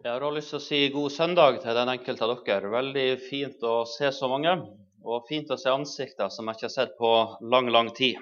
[0.00, 2.68] Jeg har også lyst til å si god søndag til den enkelte av dere.
[2.72, 4.54] Veldig fint å se så mange,
[5.04, 7.10] og fint å se ansikter som jeg ikke har sett på
[7.52, 8.16] lang, lang tid.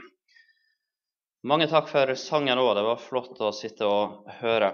[1.46, 2.72] Mange takk for sangen òg.
[2.74, 4.72] Det var flott å sitte og høre.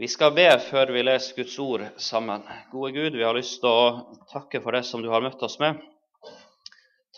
[0.00, 2.48] Vi skal be før vi leser Guds ord sammen.
[2.72, 5.58] Gode Gud, vi har lyst til å takke for det som du har møtt oss
[5.60, 5.76] med.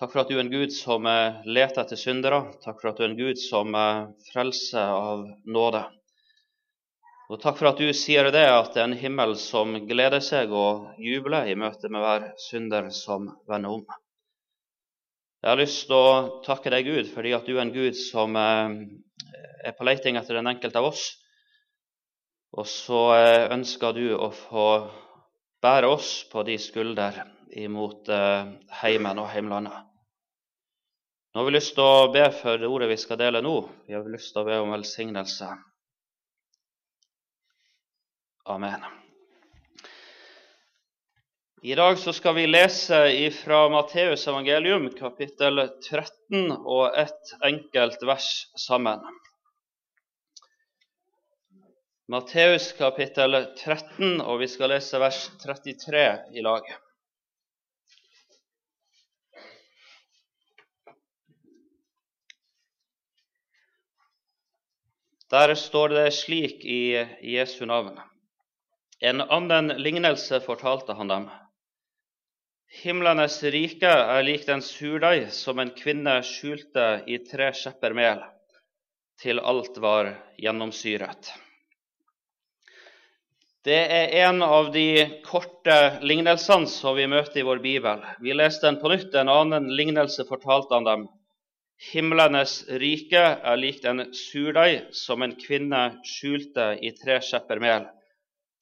[0.00, 2.42] Takk for at du er en Gud som leter etter syndere.
[2.66, 3.78] Takk for at du er en Gud som
[4.32, 5.86] frelser av nåde.
[7.30, 10.50] Og takk for at du sier det, at det er en himmel som gleder seg
[10.50, 13.84] og jubler i møte med hver synder som vender om.
[15.38, 18.34] Jeg har lyst til å takke deg, Gud, fordi at du er en Gud som
[18.34, 18.74] eh,
[19.62, 21.04] er på leiting etter den enkelte av oss.
[22.58, 24.66] Og så eh, ønsker du å få
[25.62, 27.22] bære oss på de skulder
[27.62, 28.52] imot eh,
[28.82, 29.86] heimen og heimlandet.
[31.30, 33.58] Nå har vi lyst til å be for det ordet vi skal dele nå.
[33.86, 35.54] Vi har lyst til å be om velsignelse.
[38.50, 38.80] Amen.
[41.62, 49.06] I dag skal vi lese fra Matteus evangelium, kapittel 13, og et enkelt vers sammen.
[52.10, 56.74] Matteus kapittel 13, og vi skal lese vers 33 i lag.
[65.30, 66.96] Der står det slik i
[67.38, 68.09] Jesu navn.
[69.00, 71.28] En annen lignelse fortalte han dem.
[72.82, 78.20] Himlenes rike er lik den surdeig som en kvinne skjulte i tre skjepper mel,
[79.22, 81.30] til alt var gjennomsyret.
[83.64, 88.04] Det er en av de korte lignelsene som vi møter i vår bibel.
[88.20, 89.16] Vi leste den på nytt.
[89.16, 91.06] En annen lignelse fortalte han dem.
[91.90, 97.88] Himlenes rike er lik den surdeig som en kvinne skjulte i tre skjepper mel,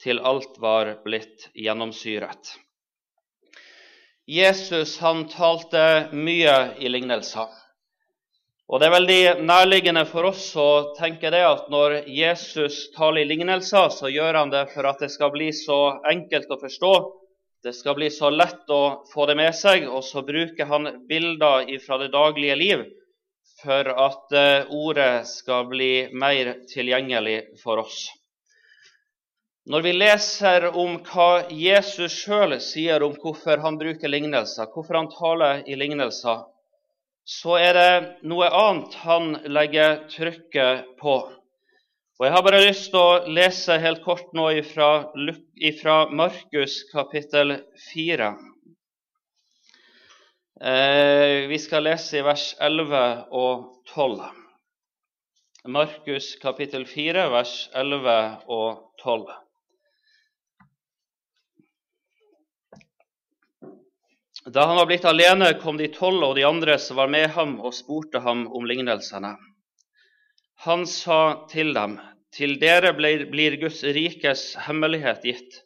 [0.03, 2.55] til alt var blitt gjennomsyret.
[4.29, 7.49] Jesus han talte mye i lignelser.
[8.69, 13.31] Og Det er veldig nærliggende for oss å tenke det at når Jesus taler i
[13.31, 15.79] lignelser, så gjør han det for at det skal bli så
[16.11, 16.93] enkelt å forstå,
[17.65, 21.65] det skal bli så lett å få det med seg, og så bruker han bilder
[21.83, 22.85] fra det daglige liv
[23.63, 28.05] for at eh, ordet skal bli mer tilgjengelig for oss.
[29.69, 35.09] Når vi leser om hva Jesus sjøl sier om hvorfor han bruker lignelser, hvorfor han
[35.13, 36.47] taler i lignelser,
[37.29, 41.17] så er det noe annet han legger trykket på.
[42.17, 47.59] Og Jeg har bare lyst til å lese helt kort nå ifra, Markus kapittel
[47.91, 48.31] 4.
[50.65, 53.03] Eh, vi skal lese i vers 11
[53.37, 54.33] og 12.
[55.77, 58.17] Markus kapittel 4, vers 11
[58.49, 59.37] og 12.
[64.53, 67.59] Da han var blitt alene, kom de tolv og de andre som var med ham,
[67.61, 69.35] og spurte ham om lignelsene.
[70.65, 71.99] Han sa til dem,
[72.33, 75.61] til dere blir Guds rikes hemmelighet gitt.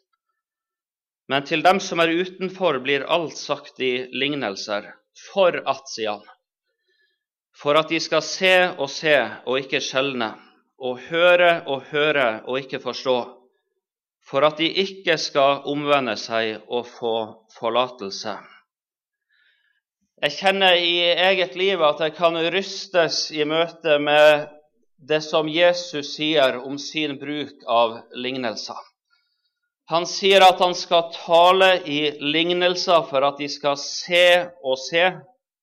[1.31, 4.91] Men til dem som er utenfor, blir alt sagt i lignelser,
[5.31, 6.27] for at, sier han,
[7.55, 9.15] for at de skal se og se
[9.45, 10.33] og ikke skjelne,
[10.83, 13.19] og høre og høre og ikke forstå,
[14.27, 17.13] for at de ikke skal omvende seg og få
[17.55, 18.35] forlatelse.
[20.23, 24.45] Jeg kjenner i eget liv at jeg kan rystes i møte med
[25.03, 28.79] det som Jesus sier om sin bruk av lignelser.
[29.91, 34.23] Han sier at han skal tale i lignelser for at de skal se
[34.63, 35.03] og se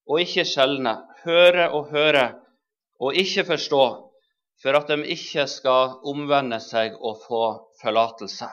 [0.05, 0.93] og ikke skjelne,
[1.25, 2.29] høre og høre
[3.01, 3.85] og ikke forstå,
[4.61, 7.47] for at de ikke skal omvende seg og få
[7.81, 8.53] forlatelse.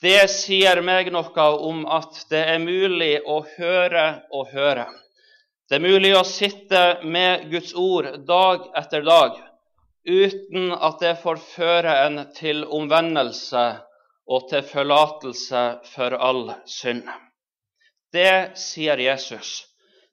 [0.00, 4.86] Det sier meg noe om at det er mulig å høre og høre.
[5.68, 9.36] Det er mulig å sitte med Guds ord dag etter dag
[10.08, 13.66] uten at det får føre en til omvendelse
[14.30, 17.04] og til forlatelse for all synd.
[18.10, 19.66] Det sier Jesus.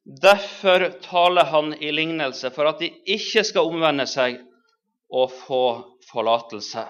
[0.04, 4.38] Derfor taler han i lignelse, for at de ikke skal omvende seg
[5.10, 5.66] og få
[6.12, 6.86] forlatelse.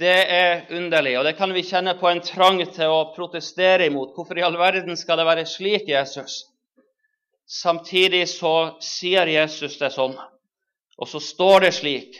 [0.00, 4.14] Det er underlig, og det kan vi kjenne på en trang til å protestere imot.
[4.16, 6.38] Hvorfor i all verden skal det være slik, Jesus?
[7.44, 10.14] Samtidig så sier Jesus det sånn,
[10.96, 12.16] og så står det slik.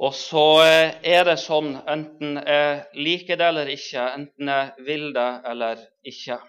[0.00, 5.08] Og så eh, er det sånn, enten jeg liker det eller ikke, enten jeg vil
[5.16, 6.40] det eller ikke.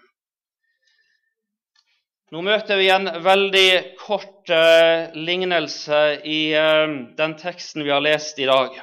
[2.32, 3.68] Nå møter vi en veldig
[4.04, 8.82] kort eh, lignelse i eh, den teksten vi har lest i dag.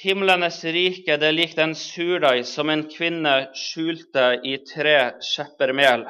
[0.00, 6.06] Himlenes rike det er lik den surdeig som en kvinne skjulte i tre skjepper mel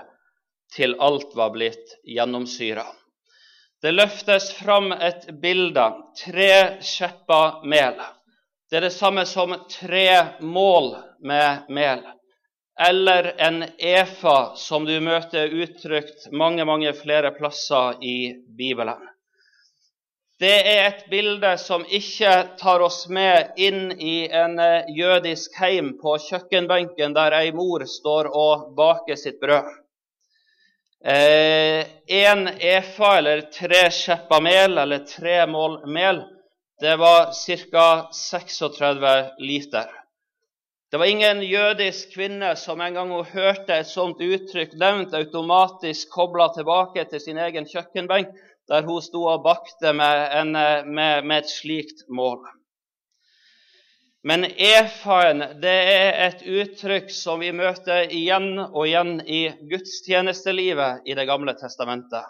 [0.77, 2.87] til alt var blitt gjennomsyra.
[3.83, 5.85] Det løftes fram et bilde.
[6.25, 7.99] Tre skjepper mel.
[8.71, 10.95] Det er det samme som tre mål
[11.27, 12.05] med mel.
[12.81, 18.17] Eller en efa, som du møter uttrykt mange, mange flere plasser i
[18.59, 19.03] Bibelen.
[20.43, 25.93] Det er et bilde som ikke tar oss med inn i en eh, jødisk heim
[26.01, 29.69] på kjøkkenbenken der ei mor står og baker sitt brød.
[31.07, 36.25] Én eh, efa, eller tre skjepper mel, eller tre mål mel,
[36.83, 37.89] det var ca.
[38.11, 39.99] 36 liter.
[40.91, 46.11] Det var ingen jødisk kvinne som en gang hun hørte et sånt uttrykk nevnt, automatisk
[46.11, 48.35] kobla tilbake til sin egen kjøkkenbenk
[48.69, 52.45] der hun sto og bakte med, en, med, med et slikt mål.
[54.23, 61.17] Men efaen det er et uttrykk som vi møter igjen og igjen i gudstjenestelivet i
[61.19, 62.23] Det gamle testamentet.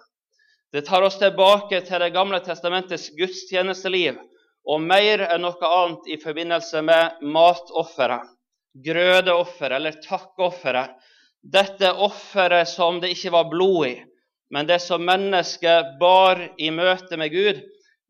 [0.73, 4.17] Det tar oss tilbake til Det gamle testamentets gudstjenesteliv,
[4.65, 8.25] og mer enn noe annet i forbindelse med matofferet,
[8.73, 10.97] grødeofferet eller takkofferet.
[11.43, 13.97] Dette offeret som det ikke var blod i,
[14.53, 17.63] men det som mennesket bar i møte med Gud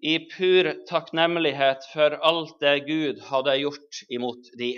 [0.02, 4.72] i pur takknemlighet for alt det Gud hadde gjort imot de.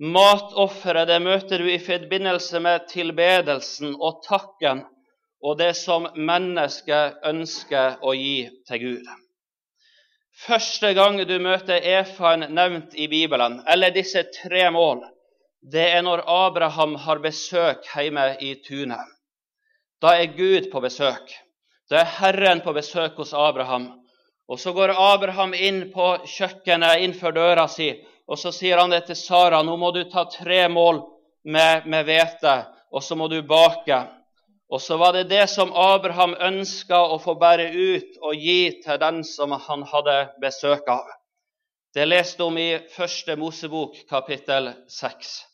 [0.00, 4.84] Matofferet det møter du i forbindelse med tilbedelsen og takken
[5.42, 9.10] og det som mennesket ønsker å gi til Gud.
[10.40, 15.02] Første gang du møter Efan nevnt i Bibelen, eller disse tre mål,
[15.60, 19.04] det er når Abraham har besøk hjemme i tunet.
[20.00, 21.32] Da er Gud på besøk.
[21.90, 23.90] Da er Herren på besøk hos Abraham.
[24.48, 27.92] Og Så går Abraham inn på kjøkkenet innenfor døra si,
[28.26, 29.62] og så sier han det til Sara.
[29.62, 31.02] Nå må du ta tre mål
[31.44, 32.54] med hvete,
[32.90, 34.00] og så må du bake.
[34.70, 38.98] Og så var det det som Abraham ønska å få bære ut og gi til
[39.02, 41.06] den som han hadde besøk av.
[41.94, 45.49] Det leste om i første Mosebok, kapittel 6.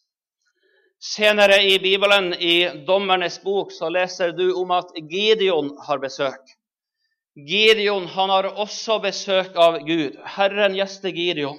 [1.00, 6.56] Senere i Bibelen, i Dommernes bok, så leser du om at Gideon har besøk.
[7.36, 10.16] Gideon han har også besøk av Gud.
[10.36, 11.58] Herren gjester Gideon.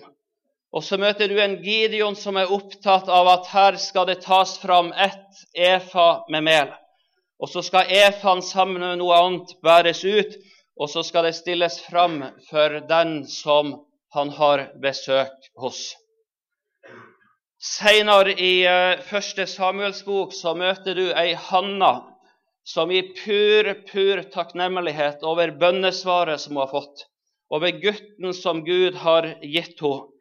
[0.73, 4.57] Og så møter du en Gideon som er opptatt av at her skal det tas
[4.59, 6.73] fram ett efa med mel.
[7.37, 10.33] Og så skal efaen sammen med noe annet bæres ut,
[10.81, 13.75] og så skal det stilles fram for den som
[14.17, 15.93] han har besøk hos.
[17.57, 22.03] Senere i uh, første Samuels bok så møter du ei Hanna
[22.67, 27.07] som i pur, pur takknemlighet over bønnesvaret som hun har fått,
[27.49, 30.11] over gutten som Gud har gitt henne,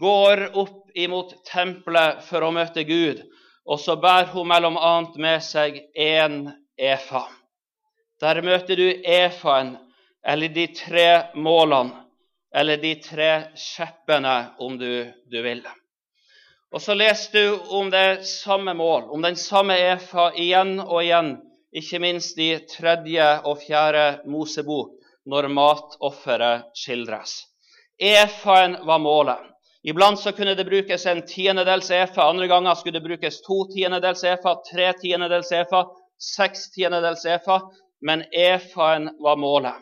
[0.00, 3.20] går opp imot tempelet for å møte Gud,
[3.68, 6.48] og så bærer hun mellom annet med seg én
[6.80, 7.26] efa.
[8.24, 9.76] Der møter du efaen,
[10.24, 12.00] eller de tre målene,
[12.54, 15.62] eller de tre skjeppene, om du, du vil.
[16.74, 21.36] Og så leser du om det samme mål, om den samme Efa igjen og igjen,
[21.70, 24.90] ikke minst i tredje og fjerde Mosebok,
[25.30, 27.44] når matofferet skildres.
[28.02, 29.38] Efaen var målet.
[29.86, 34.24] Iblant så kunne det brukes en tiendedels efa, andre ganger skulle det brukes to tiendedels
[34.24, 35.84] efa, tre tiendedels efa,
[36.18, 37.60] seks tiendedels efa,
[38.02, 39.78] men efaen var målet.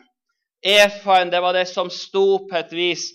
[0.61, 3.09] Efaen det var det som sto på et vis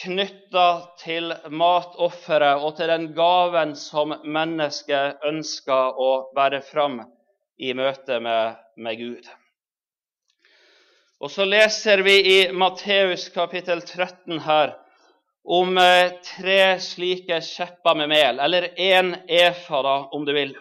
[0.00, 0.68] knytta
[1.02, 7.02] til matofferet og til den gaven som mennesket ønsker å bære fram
[7.60, 9.28] i møte med, med Gud.
[11.22, 14.72] Og Så leser vi i Matteus kapittel 13 her
[15.44, 20.54] om eh, tre slike kjepper med mel, eller én efa, da, om du vil.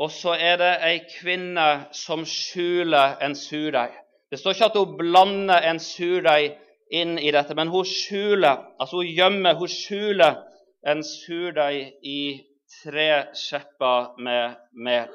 [0.00, 3.92] Og så er det ei kvinne som skjuler en surdeig.
[4.30, 6.54] Det står ikke at hun blander en surdeig
[6.90, 7.54] inn i dette.
[7.54, 10.40] Men hun skjuler, altså hun gjemmer, hun skjuler
[10.86, 12.20] en surdeig i
[12.82, 15.12] tre skjepper med mel.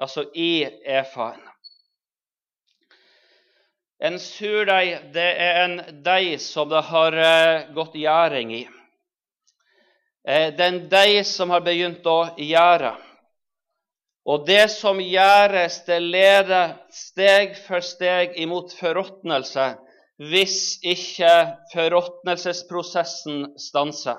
[0.00, 1.42] Altså i efaen.
[4.00, 8.62] En surdeig det er en deig som det har eh, gått gjæring i.
[10.24, 12.94] Eh, det er en deig som har begynt å gjære.
[14.30, 19.68] Og det som gjæres, det leder steg for steg imot forråtnelse
[20.20, 21.32] hvis ikke
[21.72, 24.18] forråtnelsesprosessen stanser.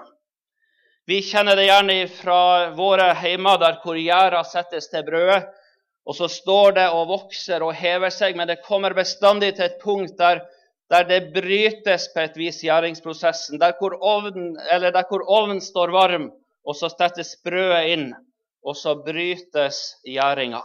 [1.05, 2.41] Vi kjenner det gjerne fra
[2.77, 5.50] våre heimer der hvor gjæra settes til brødet,
[6.05, 9.77] og så står det og vokser og hever seg, men det kommer bestandig til et
[9.81, 10.41] punkt der,
[10.89, 16.31] der det brytes på et vis gjæringsprosessen, der hvor ovnen, der hvor ovnen står varm,
[16.65, 18.08] og så settes brødet inn,
[18.65, 20.63] og så brytes gjæringa.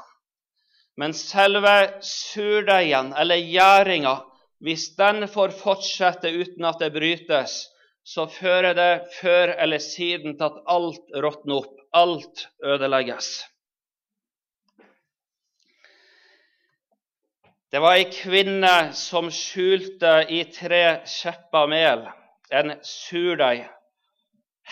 [0.97, 4.17] Men selve surdeigen, eller gjæringa,
[4.65, 7.59] hvis den får fortsette uten at det brytes,
[8.07, 13.31] så fører det før eller siden til at alt råtner opp, alt ødelegges.
[17.75, 22.07] Det var ei kvinne som skjulte i tre skjepper mel,
[22.55, 23.67] en surdeig,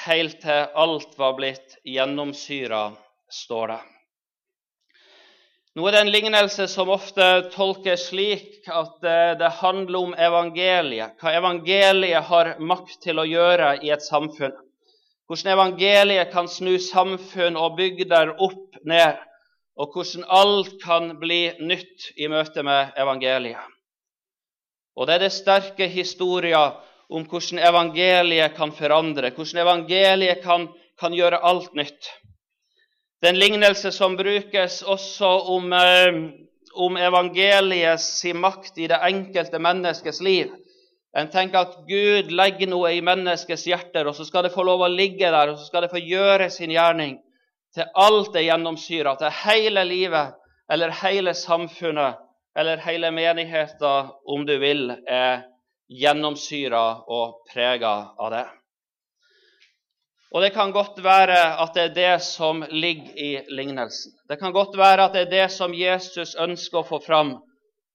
[0.06, 2.86] helt til alt var blitt gjennomsyra,
[3.28, 3.80] står det.
[5.74, 9.00] Nå er det en lignelse som ofte tolkes slik at
[9.40, 14.54] det handler om evangeliet, hva evangeliet har makt til å gjøre i et samfunn.
[15.26, 19.18] Hvordan evangeliet kan snu samfunn og bygder opp ned
[19.74, 23.62] og hvordan alt kan bli nytt i møte med evangeliet.
[24.94, 26.76] Og det er det sterke historier
[27.10, 30.68] om hvordan evangeliet kan forandre, hvordan evangeliet kan,
[31.00, 32.12] kan gjøre alt nytt.
[33.24, 36.16] Det er en lignelse som brukes også om, eh,
[36.76, 40.50] om evangeliets makt i det enkelte menneskets liv.
[41.16, 44.84] En tenker at Gud legger noe i menneskets hjerter, og så skal det få lov
[44.84, 47.14] å ligge der, og så skal det få gjøre sin gjerning
[47.72, 50.36] til alt er gjennomsyra, til hele livet
[50.68, 52.20] eller hele samfunnet
[52.60, 55.46] eller hele menigheten, om du vil, er
[55.88, 58.44] gjennomsyra og prega av det.
[60.34, 64.16] Og det kan godt være at det er det som ligger i lignelsen.
[64.28, 67.36] Det kan godt være at det er det som Jesus ønsker å få fram.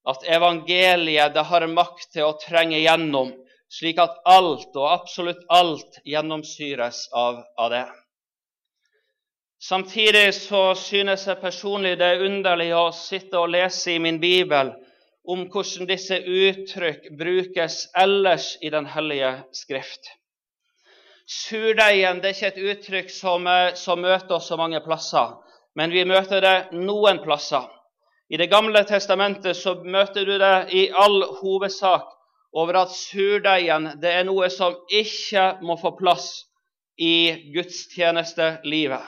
[0.08, 3.34] At evangeliet det har makt til å trenge gjennom,
[3.68, 7.88] slik at alt og absolutt alt gjennomsyres av, av det.
[9.60, 14.72] Samtidig så synes jeg personlig det er underlig å sitte og lese i min bibel
[15.28, 20.14] om hvordan disse uttrykk brukes ellers i Den hellige skrift.
[21.30, 25.36] Surdeigen er ikke et uttrykk som, eh, som, møter oss så mange plasser,
[25.78, 27.68] men vi møter det noen plasser.
[28.30, 32.10] I Det gamle testamentet så møter du det i all hovedsak
[32.54, 36.46] over at surdeigen er noe som ikke må få plass
[36.98, 39.06] i gudstjenestelivet.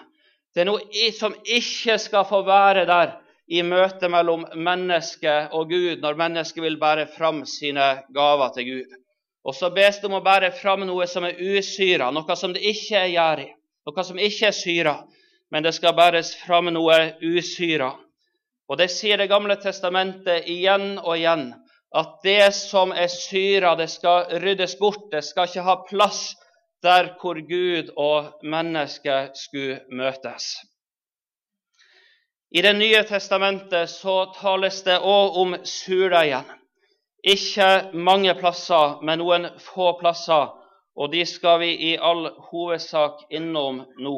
[0.54, 3.18] Det er noe som ikke skal få være der
[3.50, 9.00] i møte mellom menneske og Gud, når mennesket vil bære fram sine gaver til Gud.
[9.43, 12.62] Og så bes det om å bære fram noe som er usyra, noe som det
[12.62, 13.43] ikke er gjær
[13.88, 14.95] noe som ikke er syra,
[15.51, 17.91] men det skal bæres fram noe usyra.
[18.69, 21.51] Og det sier Det gamle testamentet igjen og igjen,
[21.93, 25.10] at det som er syra, det skal ryddes bort.
[25.12, 26.36] Det skal ikke ha plass
[26.81, 30.55] der hvor Gud og mennesket skulle møtes.
[32.51, 36.61] I Det nye testamentet så tales det òg om surdeigen.
[37.22, 40.50] Ikke mange plasser, men noen få plasser,
[40.98, 44.16] og de skal vi i all hovedsak innom nå.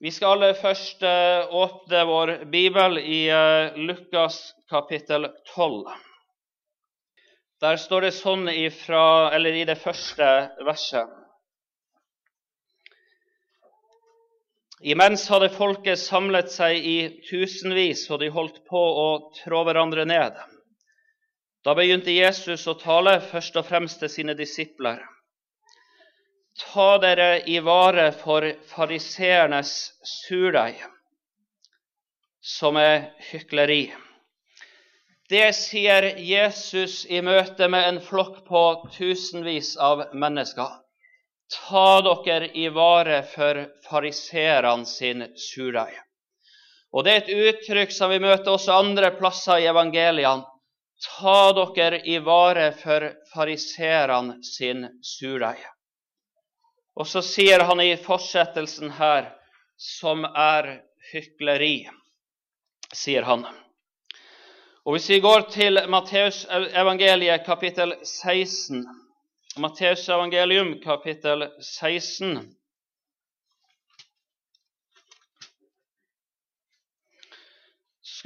[0.00, 5.84] Vi skal aller først eh, åpne vår bibel i eh, Lukas kapittel 12.
[7.64, 10.26] Der står det sånn ifra, eller i det første
[10.64, 11.12] verset.
[14.84, 19.08] Imens hadde folket samlet seg i tusenvis, og de holdt på å
[19.40, 20.36] trå hverandre ned.
[21.66, 25.00] Da begynte Jesus å tale først og fremst til sine disipler.
[26.60, 29.72] Ta dere i vare for fariseernes
[30.06, 30.78] surdeig,
[32.38, 33.90] som er hykleri.
[35.26, 40.70] Det sier Jesus i møte med en flokk på tusenvis av mennesker.
[41.50, 45.98] Ta dere i vare for fariseerne sin surdeig.
[46.94, 50.46] Og Det er et uttrykk som vi møter også andre plasser i evangeliene.
[51.04, 55.60] Ta dere i vare for fariseerne sin surdeig.
[56.96, 59.28] Og så sier han i fortsettelsen her
[59.76, 60.70] som er
[61.12, 61.88] hykleri,
[62.94, 63.44] sier han.
[64.86, 68.86] Og Hvis vi går til Matteus evangeliet kapittel 16
[69.58, 72.56] Matteus evangelium kapittel 16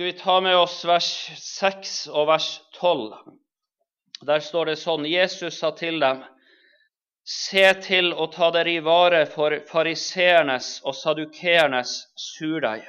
[0.01, 3.17] skal vi ta med oss vers 6 og vers 12.
[4.25, 6.23] Der står det sånn Jesus sa til dem
[7.29, 12.87] Se til å ta dere i vare for fariseernes og sadukeernes surdeig.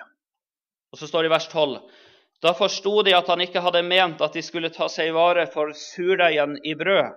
[0.96, 1.76] Og så står det i vers 12
[2.48, 5.50] da forsto de at han ikke hadde ment at de skulle ta seg i vare
[5.52, 7.12] for surdeigen i brød,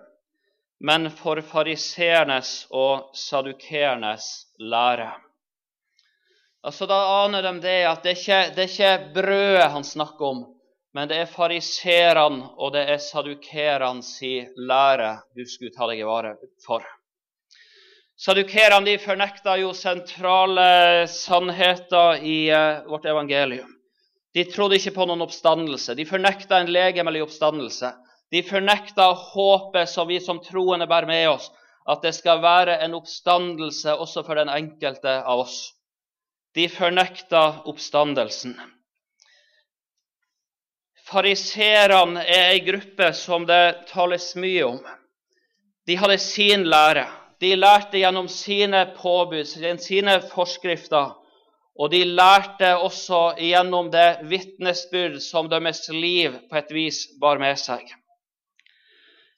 [0.90, 4.26] men for fariseernes og sadukeernes
[4.58, 5.12] lære.
[6.64, 10.38] Altså, Da aner de det at det ikke, det er ikke brødet han snakker om,
[10.96, 16.06] men det er fariserene og det er sadukerene si lære du skulle ta deg i
[16.08, 16.86] vare for.
[18.16, 23.68] Sadukerene de fornekta jo sentrale sannheter i uh, vårt evangelium.
[24.34, 25.98] De trodde ikke på noen oppstandelse.
[25.98, 27.92] De fornekta en legemlig oppstandelse.
[28.32, 31.52] De fornekta håpet som vi som troende bærer med oss,
[31.90, 35.74] at det skal være en oppstandelse også for den enkelte av oss.
[36.54, 38.54] De fornekta oppstandelsen.
[41.04, 44.78] Fariserene er ei gruppe som det tales mye om.
[45.86, 47.04] De hadde sin lære.
[47.42, 49.44] De lærte gjennom sine påbud,
[49.82, 51.12] sine forskrifter.
[51.74, 57.58] Og de lærte også gjennom det vitnesbyrd som deres liv på et vis bar med
[57.58, 57.82] seg.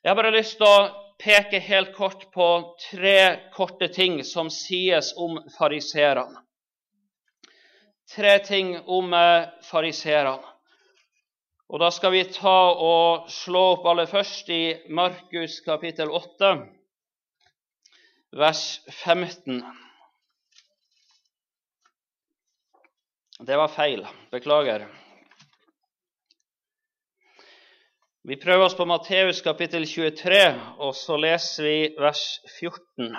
[0.04, 2.48] Jeg har bare lyst til å peke helt kort på
[2.90, 6.45] tre korte ting som sies om fariserene.
[8.14, 9.62] Tre ting om fariseerne.
[9.70, 10.52] fariserene.
[11.66, 16.52] Og Da skal vi ta og slå opp aller først i Markus kapittel 8,
[18.38, 18.62] vers
[19.02, 19.64] 15.
[23.42, 24.06] Det var feil.
[24.30, 24.86] Beklager.
[28.26, 30.44] Vi prøver oss på Matteus kapittel 23,
[30.78, 32.22] og så leser vi vers
[32.60, 33.10] 14.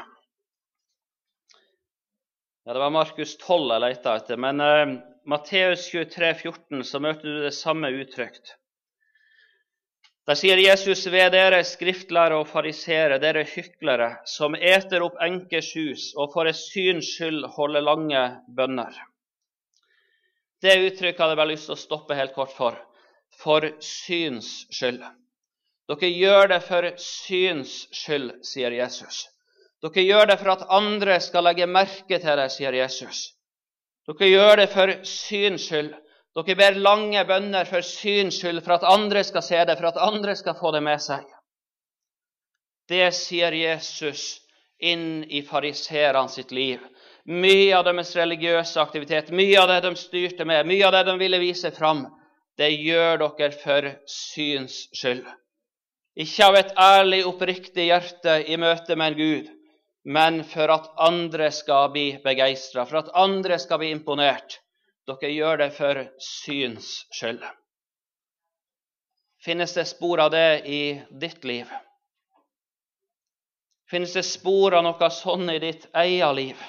[2.67, 4.89] Ja, Det var Markus 12 jeg leita etter, men uh,
[5.31, 8.57] Matteus 23, 14, så møter du det samme uttrykt.
[10.27, 16.09] Der sier Jesus ved dere skriftlærere og farisere, dere hyklere, som eter opp enkers hus
[16.19, 18.25] og for et syns skyld holder lange
[18.59, 18.99] bønner.
[20.59, 22.75] Det uttrykket hadde jeg bare lyst til å stoppe helt kort for.
[23.45, 25.07] For syns skyld.
[25.87, 29.23] Dere gjør det for syns skyld, sier Jesus.
[29.85, 33.27] Dere gjør det for at andre skal legge merke til det, sier Jesus.
[34.09, 35.91] Dere gjør det for syns skyld.
[36.37, 40.01] Dere ber lange bønner for syns skyld, for at andre skal se det, for at
[40.01, 41.25] andre skal få det med seg.
[42.89, 44.37] Det sier Jesus
[44.79, 46.81] inn i fariserene sitt liv.
[47.27, 51.17] Mye av deres religiøse aktivitet, mye av det de styrte med, mye av det de
[51.19, 52.05] ville vise fram,
[52.57, 55.25] det gjør dere for syns skyld.
[56.17, 59.51] Ikke av et ærlig, oppriktig hjerte i møte med en Gud,
[60.07, 64.61] men for at andre skal bli begeistra, for at andre skal bli imponert.
[65.07, 67.43] Dere gjør det for syns skyld.
[69.43, 71.67] Finnes det spor av det i ditt liv?
[73.91, 76.65] Finnes det spor av noe sånn i ditt eget liv?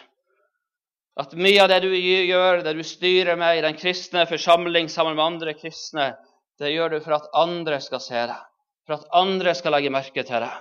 [1.19, 5.15] At mye av det du gjør, det du styrer med i den kristne forsamling sammen
[5.15, 6.13] med andre kristne,
[6.59, 8.39] det gjør du for at andre skal se det,
[8.87, 10.57] for at andre skal legge merke til det.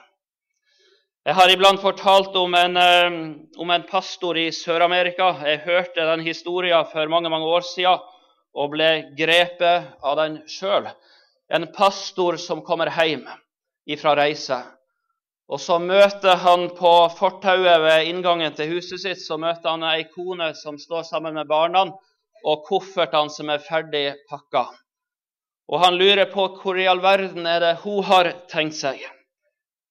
[1.28, 3.16] Jeg har iblant fortalt om en, eh,
[3.60, 5.34] om en pastor i Sør-Amerika.
[5.44, 8.00] Jeg hørte den historien for mange mange år siden
[8.56, 10.88] og ble grepet av den sjøl.
[11.52, 13.26] En pastor som kommer hjem
[13.86, 14.62] ifra reise.
[15.52, 20.08] Og så møter han på fortauet ved inngangen til huset sitt så møter han ei
[20.16, 21.84] kone som står sammen med barna,
[22.46, 24.64] og koffertene som er ferdig pakka.
[25.68, 29.04] Og han lurer på hvor i all verden er det hun har tenkt seg.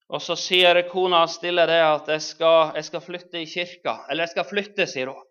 [0.06, 3.98] Og så sier kona stille det at jeg skal, jeg skal flytte i kirka.
[4.10, 5.24] Eller jeg skal flytte, sier hun.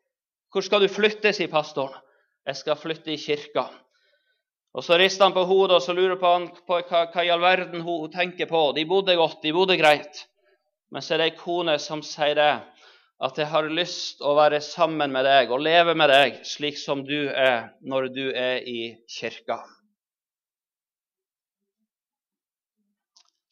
[0.52, 1.96] Hvor skal du flytte, sier pastoren.
[2.46, 3.70] Jeg skal flytte i kirka.
[4.76, 7.32] Og Så rister han på hodet og så lurer på, han på hva, hva, i
[7.32, 8.72] all verden hun, tenker på.
[8.76, 10.26] De bodde godt, de bodde greit.
[10.92, 12.52] Men så er det ei kone som sier det,
[13.24, 17.06] at jeg har lyst å være sammen med deg og leve med deg slik som
[17.08, 19.62] du er når du er i kirka.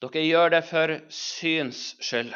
[0.03, 2.33] Dere gjør det for syns skyld.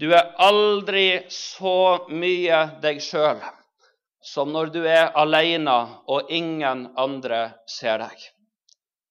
[0.00, 3.42] Du er aldri så mye deg sjøl
[4.24, 5.76] som når du er alene
[6.08, 8.16] og ingen andre ser deg.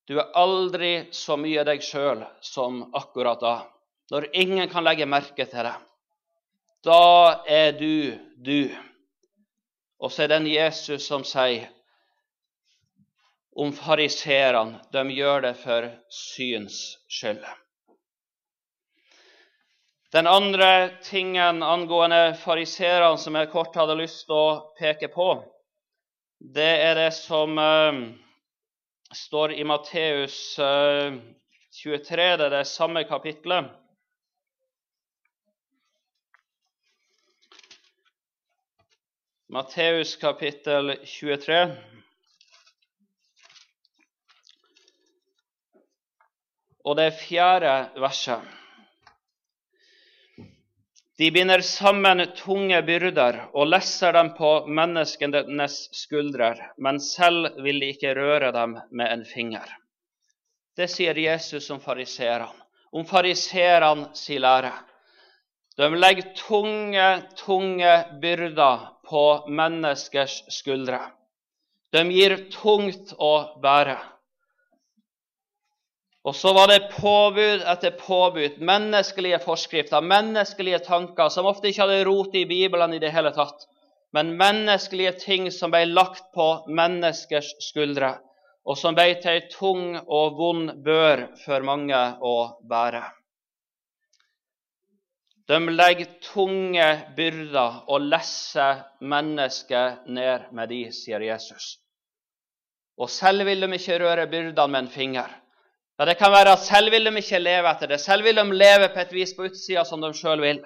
[0.10, 3.56] Du er aldri så mye deg sjøl som akkurat da,
[4.10, 5.78] når ingen kan legge merke til deg.
[6.82, 8.70] Da er du du.
[10.00, 11.68] Og så er det en Jesus som sier
[13.60, 16.78] om fariserene de gjør det for syns
[17.12, 17.44] skyld.
[20.16, 20.70] Den andre
[21.04, 25.28] tingen angående fariserene som jeg kort hadde lyst til å peke på,
[26.40, 28.00] det er det som uh,
[29.14, 31.20] står i Matteus uh,
[31.84, 33.70] 23, det er det samme kapitlet.
[39.52, 41.62] Matteus kapittel 23.
[46.86, 48.46] Og det fjerde verset.
[51.20, 57.90] De binder sammen tunge byrder og lesser dem på menneskenes skuldre, men selv vil de
[57.92, 59.66] ikke røre dem med en finger.
[60.80, 62.48] Det sier Jesus om fariseerne,
[62.96, 64.72] om fariseerne sin lære.
[65.76, 71.02] De legger tunge, tunge byrder på menneskers skuldre.
[71.92, 73.98] De gir tungt å bære.
[76.28, 82.08] Og så var det påbud etter påbud, menneskelige forskrifter, menneskelige tanker, som ofte ikke hadde
[82.10, 83.64] rot i Bibelen i det hele tatt,
[84.14, 88.18] men menneskelige ting som ble lagt på menneskers skuldre,
[88.68, 92.36] og som ble til ei tung og vond bør for mange å
[92.68, 93.06] bære.
[95.50, 101.80] De legger tunge byrder og lesser mennesket ned med de, sier Jesus.
[103.00, 105.32] Og selv vil de ikke røre byrdene med en finger.
[106.00, 108.00] Ja, Det kan være at selv vil de ikke leve etter det.
[108.00, 110.62] Selv vil de leve på et vis på utsida som de sjøl vil.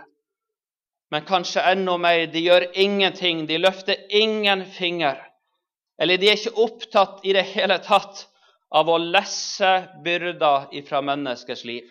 [1.09, 3.47] Men kanskje enda mer, de gjør ingenting.
[3.49, 5.17] De løfter ingen finger.
[5.97, 8.27] Eller de er ikke opptatt i det hele tatt
[8.73, 9.73] av å lesse
[10.05, 11.89] byrder fra menneskers liv.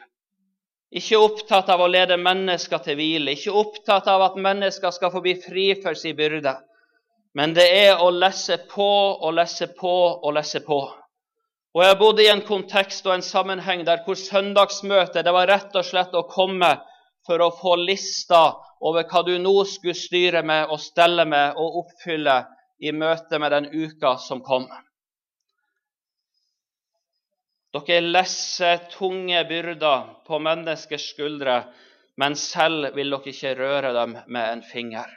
[0.95, 5.23] Ikke opptatt av å lede mennesker til hvile, ikke opptatt av at mennesker skal få
[5.25, 6.55] bli fri for sin byrde.
[7.35, 10.85] Men det er å lesse på og lesse på og lesse på.
[11.73, 15.77] Og Jeg bodde i en kontekst og en sammenheng der hvor søndagsmøtet det var rett
[15.79, 16.75] og slett å komme
[17.27, 18.43] for å få lista
[18.83, 22.43] over hva du nå skulle styre med og stelle med og oppfylle
[22.83, 24.67] i møte med den uka som kom.
[27.73, 31.63] Dere lesser tunge byrder på menneskers skuldre,
[32.21, 35.09] men selv vil dere ikke røre dem med en finger.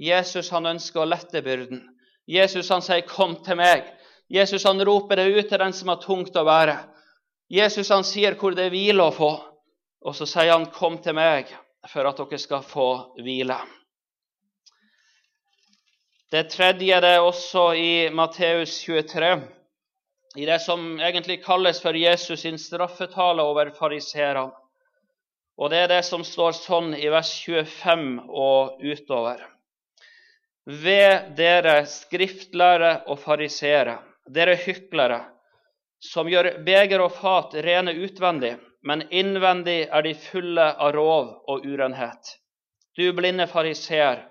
[0.00, 1.84] Jesus han ønsker å lette byrden.
[2.26, 3.92] Jesus han sier, 'Kom til meg'.
[4.28, 6.78] Jesus han roper det ut til den som har tungt å bære.
[7.52, 9.32] Jesus han sier hvor det er hvile å få.
[10.04, 11.48] Og så sier han, 'Kom til meg
[11.88, 13.60] for at dere skal få hvile'.
[16.30, 19.42] Det tredje det er også i Matteus 23,
[20.36, 24.50] i det som egentlig kalles for Jesus sin straffetale over fariseerne.
[25.56, 29.44] Og det er det som står sånn i vers 25 og utover.
[30.66, 33.98] Ved dere skriftlærere og fariseere,
[34.30, 35.20] dere hyklere,
[36.00, 41.66] som gjør beger og fat rene utvendig, men innvendig er de fulle av rov og
[41.66, 42.36] urenhet.
[42.96, 44.22] Du blinde fariseer,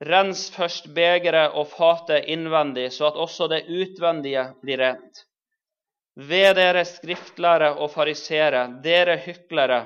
[0.00, 5.24] rens først begeret og fatet innvendig, så at også det utvendige blir rent.
[6.16, 9.84] Ved dere skriftlære og fariseere, dere hyklere,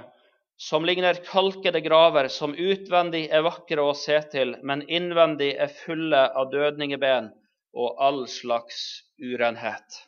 [0.56, 6.28] som ligner kalkede graver, som utvendig er vakre å se til, men innvendig er fulle
[6.30, 7.32] av dødningeben
[7.74, 10.00] og all slags urenhet.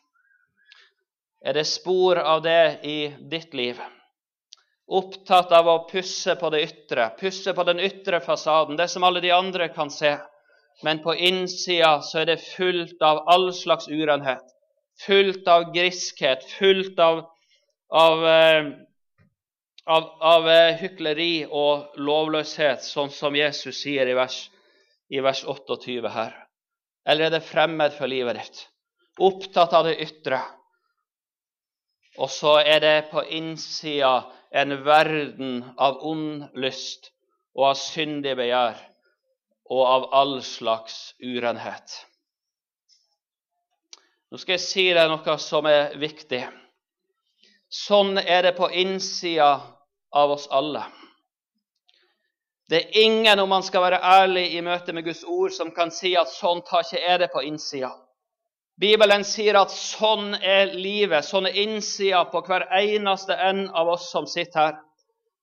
[1.45, 2.97] Er det spor av det i
[3.31, 3.79] ditt liv?
[4.87, 9.21] Opptatt av å pusse på det ytre, pusse på den ytre fasaden, det som alle
[9.21, 10.15] de andre kan se.
[10.83, 14.43] Men på innsida så er det fullt av all slags urenhet.
[15.05, 17.25] Fullt av griskhet, fullt av,
[17.91, 18.71] av, eh,
[19.85, 24.45] av, av eh, hykleri og lovløshet, sånn som Jesus sier i vers,
[25.11, 26.46] i vers 28 her.
[27.07, 28.63] Eller er det fremmed for livet ditt?
[29.23, 30.41] Opptatt av det ytre.
[32.17, 37.11] Og så er det på innsida en verden av ond lyst
[37.55, 38.77] og av syndig begjær
[39.71, 41.97] og av all slags urenhet.
[44.27, 46.41] Nå skal jeg si deg noe som er viktig.
[47.71, 49.51] Sånn er det på innsida
[50.15, 50.83] av oss alle.
[52.69, 55.91] Det er ingen, om man skal være ærlig i møte med Guds ord, som kan
[55.91, 57.93] si at sånn tar ikke jeg det på innsida.
[58.77, 64.11] Bibelen sier at sånn er livet, sånn er innsida på hver eneste en av oss
[64.11, 64.75] som sitter her.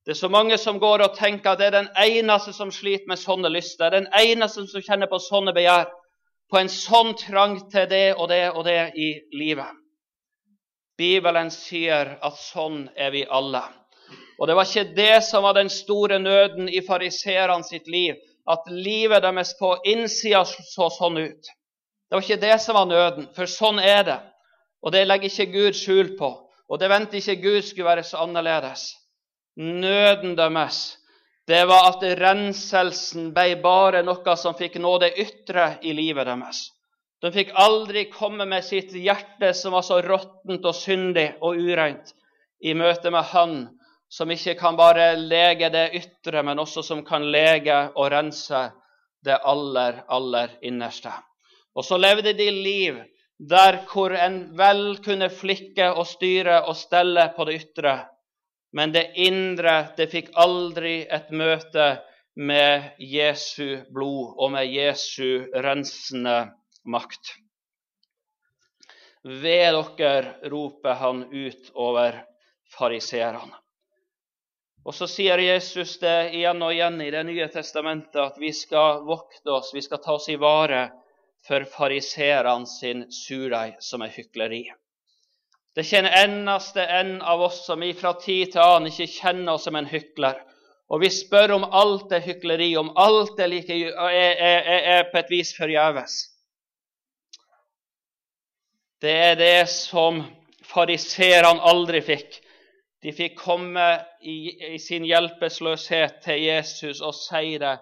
[0.05, 3.09] Det er så mange som går og tenker at det er den eneste som sliter
[3.09, 5.89] med sånne lyster, den eneste som kjenner på sånne begjær,
[6.53, 9.73] på en sånn trang til det og det og det i livet.
[11.01, 13.65] Bibelen sier at sånn er vi alle.
[14.39, 18.17] Og det var ikke det som var den store nøden i fariseerne sitt liv,
[18.51, 21.53] at livet deres på innsida så sånn ut.
[22.09, 24.19] Det var ikke det som var nøden, for sånn er det.
[24.85, 26.29] Og det legger ikke Gud skjul på.
[26.69, 28.91] Og det venter ikke Gud skulle være så annerledes.
[29.57, 30.97] Nøden deres,
[31.47, 36.67] det var at renselsen ble bare noe som fikk nå det ytre i livet deres.
[37.23, 42.13] De fikk aldri komme med sitt hjerte som var så råttent og syndig og ureint,
[42.61, 43.55] i møte med Han
[44.15, 48.61] som ikke kan bare lege det ytre, men også som kan lege og rense
[49.27, 51.11] det aller, aller innerste.
[51.75, 53.01] Og så levde de liv
[53.39, 57.95] der hvor en vel kunne flikke og styre og stelle på det ytre,
[58.75, 61.89] men det indre det fikk aldri et møte
[62.37, 66.39] med Jesu blod og med Jesu rensende
[66.87, 67.35] makt.
[69.25, 72.23] Ved dere, roper han ut over
[72.79, 73.64] fariseerne.
[74.85, 79.05] Og så sier Jesus det igjen og igjen i Det nye testamentet at vi skal
[79.09, 80.91] vokte oss, vi skal ta oss i vare
[81.45, 84.65] for fariseerne sin surdeig, som er hykleri.
[85.75, 89.77] Det kjenner eneste en av oss som fra tid til annen ikke kjenner oss som
[89.77, 90.39] en hykler.
[90.93, 95.19] Og vi spør om alt er hykleri, om alt er, like, er, er, er på
[95.19, 96.17] et vis forgjeves.
[99.03, 100.23] Det er det som
[100.65, 102.39] fariseerne aldri fikk.
[103.05, 103.85] De fikk komme
[104.25, 104.37] i,
[104.73, 107.75] i, sin hjelpeløshet til Jesus og si det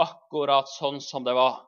[0.00, 1.58] akkurat sånn som det var.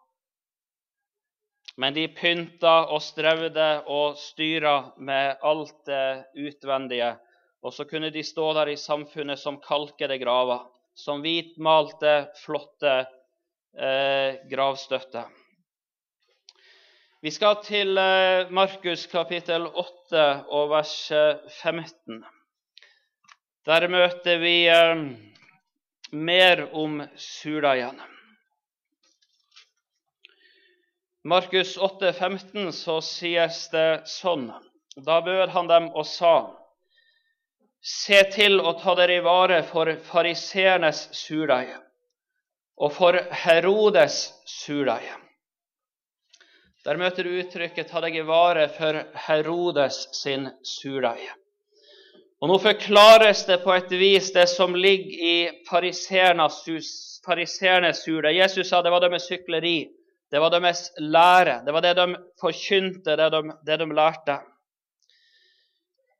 [1.76, 7.12] Men de pynta og strevde og styra med alt det utvendige.
[7.60, 10.64] Og så kunne de stå der i samfunnet som kalkede graver,
[10.96, 12.98] som hvitmalte, flotte
[13.76, 15.28] eh, gravstøtter.
[17.20, 21.00] Vi skal til eh, Markus kapittel 8 og vers
[21.60, 22.24] 15.
[23.62, 25.02] Der møter vi eh,
[26.10, 28.00] mer om surdeigen.
[31.22, 34.48] Markus 8, 15, så sies det sånn.
[35.06, 36.34] Da bød han dem og sa:"
[37.82, 41.70] Se til å ta dere i vare for fariseernes surdeig
[42.78, 45.06] og for Herodes surdeig.
[46.82, 51.41] Der møter du uttrykket 'ta deg i vare for Herodes sin surdeig'.
[52.42, 56.56] Og Nå forklares det på et vis det som ligger i fariseernes
[58.08, 58.32] hule.
[58.34, 59.86] Jesus sa det var deres hykleri,
[60.26, 64.42] det var deres lære, det var det de forkynte, det de, det de lærte.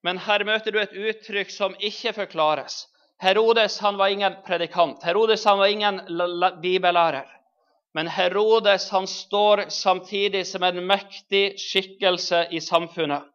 [0.07, 2.87] Men her møter du et uttrykk som ikke forklares.
[3.23, 5.03] Herodes han var ingen predikant.
[5.03, 6.01] Herodes han var ingen
[6.63, 7.27] bibellærer.
[7.95, 13.32] Men Herodes han står samtidig som en mektig skikkelse i samfunnet.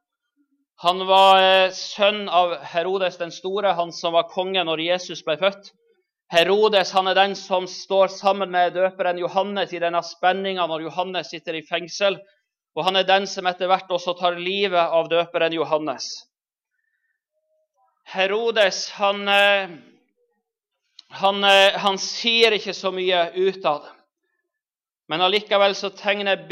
[0.83, 5.33] Han var eh, sønn av Herodes den store, han som var konge når Jesus ble
[5.41, 5.71] født.
[6.29, 11.31] Herodes han er den som står sammen med døperen Johannes i denne spenninga når Johannes
[11.33, 12.19] sitter i fengsel.
[12.77, 16.11] Og han er den som etter hvert også tar livet av døperen Johannes.
[18.13, 19.73] Herodes han, eh,
[21.23, 23.96] han, eh, han sier ikke så mye utad.
[25.07, 26.47] Men allikevel så tegner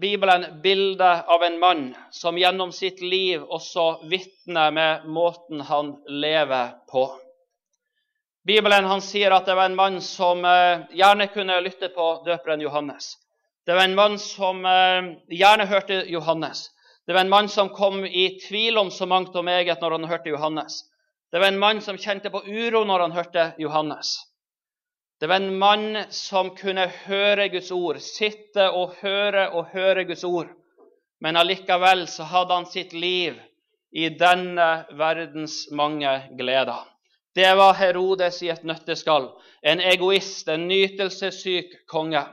[0.00, 6.74] Bibelen bildet av en mann som gjennom sitt liv også vitner med måten han lever
[6.92, 7.06] på.
[8.44, 12.60] Bibelen han sier at det var en mann som eh, gjerne kunne lytte på døperen
[12.60, 13.14] Johannes.
[13.64, 16.66] Det var en mann som eh, gjerne hørte Johannes.
[17.06, 20.04] Det var en mann som kom i tvil om så mangt og meget når han
[20.04, 20.82] hørte Johannes.
[21.32, 24.12] Det var en mann som kjente på uro når han hørte Johannes.
[25.24, 30.20] Det var en mann som kunne høre Guds ord, sitte og høre og høre Guds
[30.28, 30.50] ord.
[31.24, 33.38] Men allikevel så hadde han sitt liv
[33.96, 36.84] i denne verdens mange gleder.
[37.32, 39.30] Det var Herodes i et nøtteskall.
[39.64, 42.26] En egoist, en nytelsessyk konge.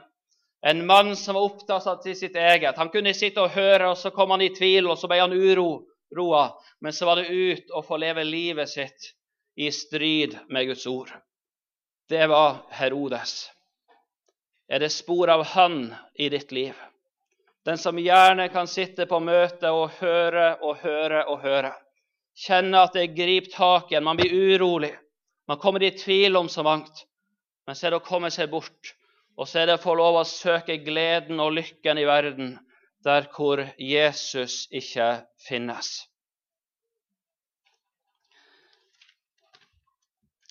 [0.60, 2.76] En mann som var opptatt av sitt eget.
[2.76, 5.40] Han kunne sitte og høre, og så kom han i tvil, og så ble han
[5.40, 6.46] uroa.
[6.84, 9.14] Men så var det ut å få leve livet sitt
[9.56, 11.22] i strid med Guds ord
[12.12, 13.52] det var Herodes.
[14.68, 16.74] Er det spor av han i ditt liv?
[17.64, 21.72] Den som gjerne kan sitte på møte og høre og høre og høre.
[22.36, 24.04] Kjenne at det griper tak igjen.
[24.04, 24.92] Man blir urolig.
[25.48, 27.06] Man kommer i tvil om så mangt.
[27.68, 28.96] Men så er det å komme seg bort,
[29.40, 32.58] og så er det å få lov å søke gleden og lykken i verden
[33.06, 35.14] der hvor Jesus ikke
[35.48, 36.10] finnes.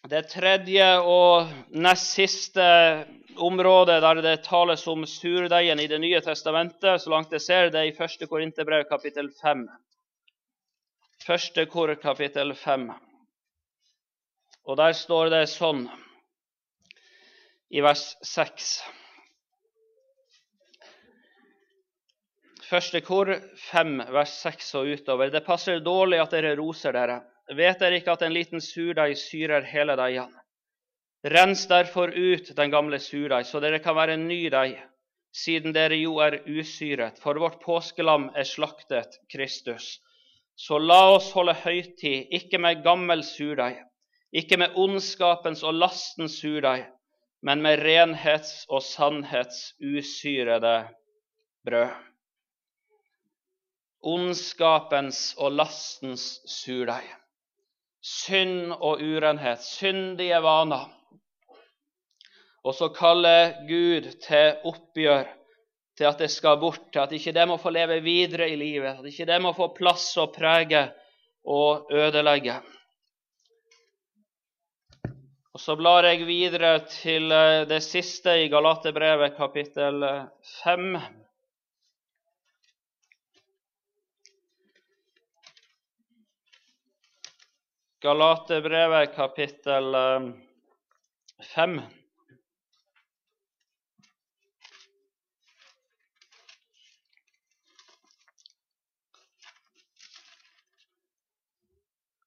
[0.08, 2.64] Det tredje og nest siste
[3.36, 7.80] området der det tales om surdeigen i Det nye testamentet, så langt jeg ser det,
[7.80, 8.28] er i 1.
[8.28, 9.68] Korinterbrev kapittel 5.
[11.28, 11.68] 1.
[11.68, 12.88] Kor kapittel 5.
[14.64, 15.84] Og der står det sånn
[17.68, 18.70] i vers 6.
[22.70, 23.34] Første kor
[23.68, 25.28] 5, vers 6 og utover.
[25.28, 27.20] Det passer dårlig at dere roser dere.
[27.50, 30.30] Vet dere ikke at en liten surdeig syrer hele deigen?
[31.26, 34.76] Rens derfor ut den gamle surdeig, så dere kan være en ny deig,
[35.34, 39.98] siden dere jo er usyret, for vårt påskelam er slaktet, Kristus.
[40.54, 43.82] Så la oss holde høytid, ikke med gammel surdeig,
[44.32, 46.86] ikke med ondskapens og lastens surdeig,
[47.42, 50.76] men med renhets og sannhets usyrede
[51.66, 51.96] brød.
[54.00, 57.19] Ondskapens og lastens surdeig
[58.00, 60.88] synd og urenhet, syndige vaner.
[62.64, 65.28] Og så kaller Gud til oppgjør,
[65.96, 69.00] til at det skal bort, til at ikke det må få leve videre i livet,
[69.00, 70.88] at ikke det må få plass og prege
[71.44, 72.60] og ødelegge.
[75.50, 80.04] Og Så blar jeg videre til eh, det siste i Galaterbrevet, kapittel
[80.62, 81.19] 5.
[88.00, 89.94] Galaterbrevet, kapittel
[91.54, 91.78] 5.
[91.78, 91.84] Eh,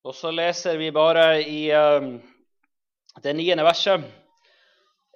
[0.04, 2.20] Og så leser vi bare i uh,
[3.24, 4.06] det niende verset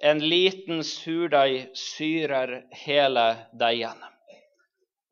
[0.02, 4.02] En liten surdeig syrer hele deigen.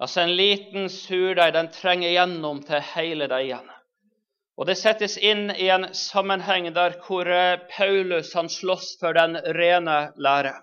[0.00, 3.75] Altså En liten surdeig den trenger gjennom til hele deigen.
[4.56, 9.36] Og Det settes inn i en sammenheng der hvor eh, Paulus han slåss for den
[9.56, 10.54] rene lære.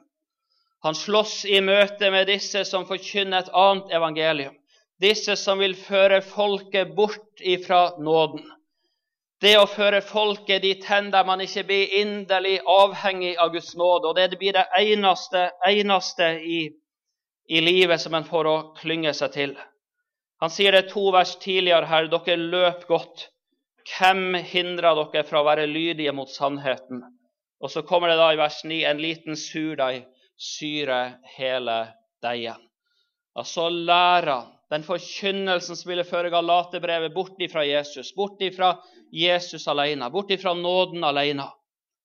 [0.83, 4.55] Han slåss i møte med disse som forkynner et annet evangelium.
[5.01, 8.43] Disse som vil føre folket bort ifra nåden.
[9.43, 14.09] Det å føre folket dit hen der man ikke blir inderlig avhengig av Guds nåde.
[14.09, 16.61] Og det blir det eneste, eneste i,
[17.51, 19.55] i livet som en får å klynge seg til.
[20.43, 22.07] Han sier det to vers tidligere her.
[22.11, 23.29] Dere løp godt.
[23.83, 27.03] Hvem hindrer dere fra å være lydige mot sannheten?
[27.63, 30.03] Og så kommer det da i vers 9 en liten surdeig
[30.39, 31.77] syrer hele
[32.23, 32.59] deigen.
[33.35, 34.41] Altså læra
[34.73, 38.75] den forkynnelsen som ville føre Galaterbrevet bort ifra Jesus, bort ifra
[39.13, 41.45] Jesus alene, bort ifra nåden alene,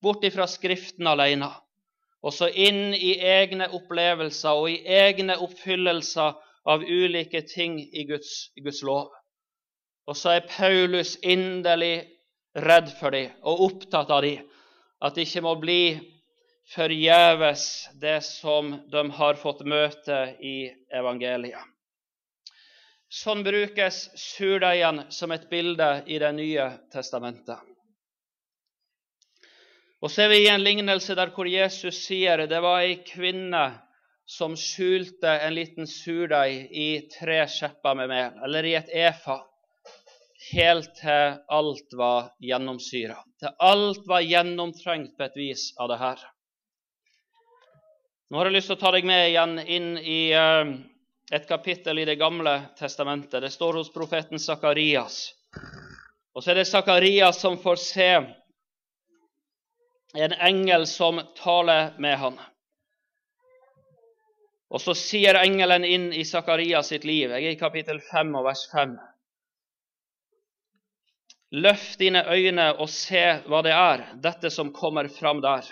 [0.03, 1.51] bort ifra Skriften alene.
[2.23, 6.35] Og så inn i egne opplevelser og i egne oppfyllelser
[6.69, 9.12] av ulike ting i Guds, i Guds lov.
[10.09, 12.09] Og så er Paulus inderlig
[12.57, 14.47] redd for dem og opptatt av dem,
[15.05, 15.83] at det ikke må bli
[16.73, 21.61] forgjeves, det som de har fått møte i evangeliet.
[23.09, 27.57] Sånn brukes surdeigen som et bilde i Det nye testamentet.
[30.05, 33.64] Og så er vi i en lignelse der hvor Jesus sier det var ei kvinne
[34.29, 39.40] som skjulte en liten surdeig i tre skjepper med mel, eller i et efa,
[40.53, 43.16] helt til alt var gjennomsyra.
[43.40, 46.22] Til alt var gjennomtrengt på et vis av det her.
[48.29, 50.74] Nå har jeg lyst til å ta deg med igjen inn i uh,
[51.33, 53.40] et kapittel i Det gamle testamentet.
[53.42, 55.33] Det står hos profeten Sakarias.
[56.35, 58.11] Og så er det Sakarias som får se
[60.14, 62.38] en engel som taler med han.
[64.68, 67.33] Og så sier engelen inn i Sakarias sitt liv.
[67.33, 68.98] Jeg er i kapittel 5 og vers 5.
[71.50, 75.64] Løft dine øyne og se hva det er, dette som kommer fram der.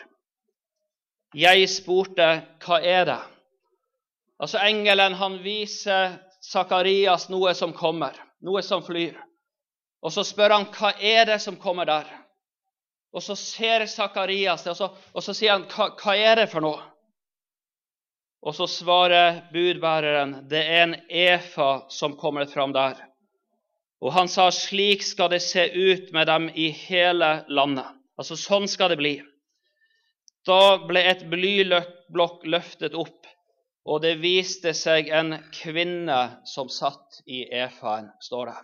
[1.36, 2.28] Jeg spurte,
[2.64, 3.20] hva er det?
[4.40, 9.16] Altså Engelen han viser Sakarias noe som kommer, noe som flyr.
[10.00, 12.08] Og så spør han hva er det som kommer der.
[13.12, 16.50] Og så ser Sakarias det, og så, og så sier han hva, hva er det
[16.52, 16.80] for noe?
[18.46, 23.00] Og så svarer budbæreren det er en efa som kommer fram der.
[24.04, 27.88] Og han sa slik skal det se ut med dem i hele landet.
[28.16, 29.14] Altså sånn skal det bli.
[30.46, 33.26] Da ble et blyblokk løftet opp
[33.87, 38.56] og det viste seg en kvinne som satt i efaen, står det.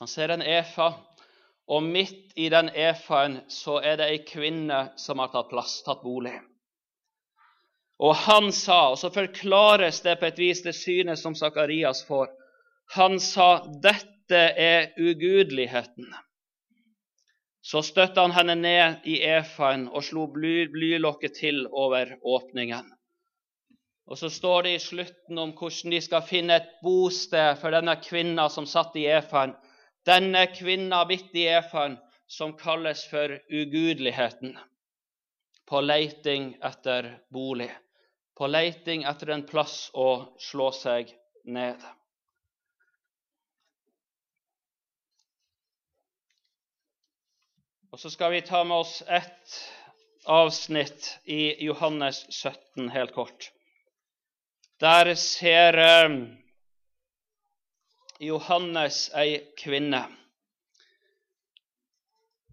[0.00, 0.90] Han ser en efa,
[1.72, 6.04] og midt i den efaen så er det ei kvinne som har tatt plass, tatt
[6.04, 6.34] bolig.
[8.04, 12.28] Og han sa, og så forklares det på et vis det synet som Sakarias får,
[12.94, 16.14] han sa dette er ugudeligheten.
[17.66, 22.92] Så støtta han henne ned i efaen og slo bly, blylokket til over åpningen.
[24.06, 27.96] Og så står det i slutten om hvordan de skal finne et bosted for denne
[28.04, 29.56] kvinna som satt i efaen.
[30.06, 31.98] Denne kvinna midt i efaen
[32.30, 34.54] som kalles for ugudeligheten.
[35.66, 37.72] På leiting etter bolig.
[38.38, 41.10] På leiting etter en plass å slå seg
[41.50, 41.82] ned.
[47.96, 49.52] Og så skal vi ta med oss ett
[50.24, 53.46] avsnitt i Johannes 17 helt kort.
[54.80, 56.16] Der ser eh,
[58.20, 60.02] Johannes ei kvinne.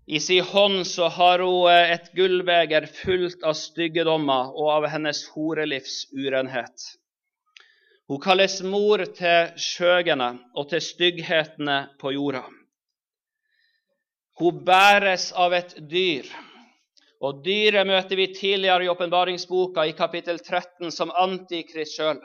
[0.08, 5.26] I sin hånd så har hun eh, et gullbeger fullt av styggedommer og av hennes
[5.36, 6.90] horelivs urenhet.
[8.08, 12.48] Hun kalles mor til skjøgene og til stygghetene på jorda.
[14.40, 16.30] Hun bæres av et dyr,
[17.24, 22.18] Og dyret møter vi tidligere i åpenbaringsboka, i kapittel 13, som antikrist sjøl.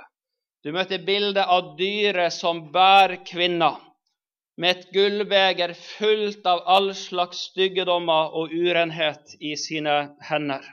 [0.66, 3.76] Du møter bildet av dyret som bærer kvinna,
[4.58, 9.94] med et gullbeger fullt av all slags styggedommer og urenhet i sine
[10.26, 10.66] hender.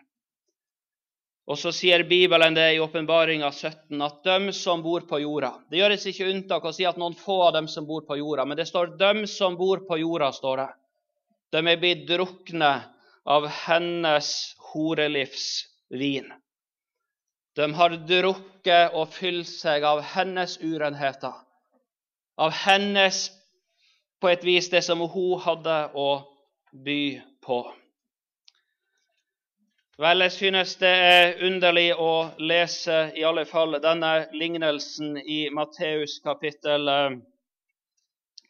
[1.46, 5.78] Og så sier Bibelen det i åpenbaringa 17 at dem som bor på jorda Det
[5.78, 8.58] gjøres ikke unntak å si at noen få av dem som bor på jorda, men
[8.58, 10.32] det står 'dem som bor på jorda'.
[10.34, 10.70] står det.
[11.56, 12.72] De er blitt drukne
[13.24, 14.30] av hennes
[14.74, 15.46] horelivs
[15.88, 16.28] vin.
[17.56, 21.32] De har drukket og fylt seg av hennes urenheter,
[22.36, 23.30] av hennes
[24.20, 26.10] på et vis det som hun hadde å
[26.84, 27.62] by på.
[30.04, 32.12] Vel, jeg synes det er underlig å
[32.44, 36.92] lese i alle fall denne lignelsen i Matteus kapittel,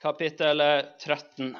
[0.01, 0.65] kapittel
[1.05, 1.53] 13.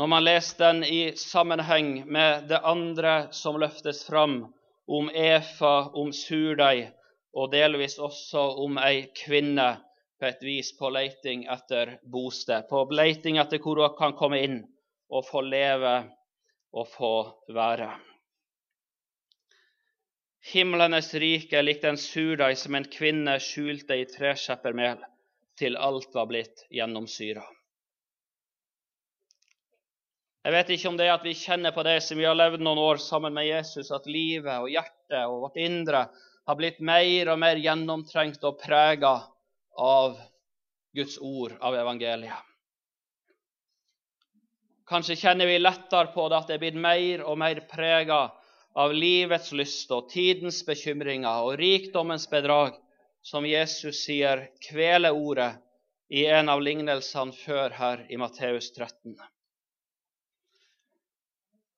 [0.00, 4.46] Når man leser den i sammenheng med det andre som løftes fram
[4.88, 6.86] om Efa, om surdeig,
[7.36, 9.66] og delvis også om ei kvinne
[10.16, 14.58] på et vis på leiting etter bosted, på leiting etter hvor hun kan komme inn
[15.12, 15.94] og få leve
[16.72, 17.14] og få
[17.52, 17.92] være.
[20.54, 25.04] Himlenes rike er likt en surdeig som en kvinne skjulte i treskjeppermel
[25.60, 27.44] til alt var blitt gjennomsyra.
[30.40, 32.62] Jeg vet ikke om det er at vi kjenner på det som vi har levd
[32.64, 36.06] noen år sammen med Jesus, at livet og hjertet og vårt indre
[36.48, 39.12] har blitt mer og mer gjennomtrengt og prega
[39.76, 40.14] av
[40.96, 42.46] Guds ord, av evangeliet.
[44.90, 48.22] Kanskje kjenner vi lettere på det at det er blitt mer og mer prega
[48.80, 52.72] av livets lyst og tidens bekymringer og rikdommens bedrag,
[53.22, 55.52] som Jesus sier kveler ordet
[56.08, 59.14] i en av lignelsene før her i Matteus 13.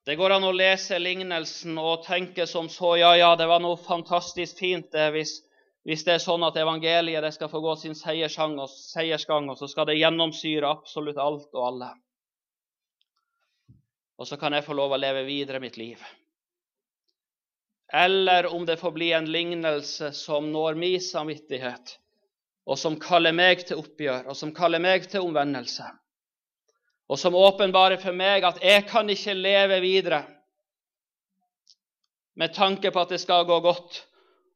[0.04, 3.78] Det går an å lese lignelsen og tenke som så ja, ja, det var noe
[3.78, 5.36] fantastisk fint det hvis,
[5.86, 9.70] hvis det er sånn at evangeliet skal få gå sin seiersgang og, seiersgang, og så
[9.70, 11.92] skal det gjennomsyre absolutt alt og alle.
[14.18, 16.02] Og så kan jeg få lov å leve videre mitt liv.
[17.94, 21.98] Eller om det får bli en lignelse som når min samvittighet,
[22.66, 25.86] og som kaller meg til oppgjør, og som kaller meg til omvendelse
[27.12, 30.22] og som åpenbarer for meg at jeg kan ikke leve videre
[32.40, 33.98] med tanke på at det skal gå godt,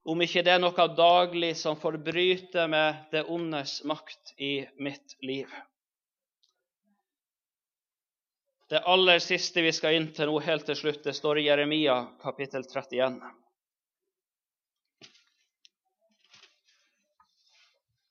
[0.09, 5.19] om ikke det er noe daglig som får bryte med det ondes makt i mitt
[5.21, 5.51] liv.
[8.73, 11.99] Det aller siste vi skal inn til nå helt til slutt, det står i Jeremia
[12.25, 13.21] kapittel 31.